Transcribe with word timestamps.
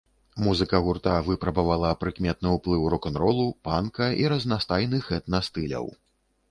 Музыка 0.45 0.79
гурта 0.85 1.13
выпрабавала 1.27 1.91
прыкметны 2.05 2.55
ўплыў 2.57 2.89
рок-н-ролу, 2.95 3.47
панка 3.69 4.11
і 4.25 4.29
разнастайных 4.35 5.03
этна-стыляў. 5.21 5.85